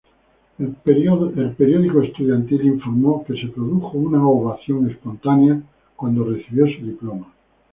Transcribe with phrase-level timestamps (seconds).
[0.57, 5.61] El periódico estudiantil informó que se produjo una ovación espontánea
[5.95, 7.31] cuando recibió su diploma.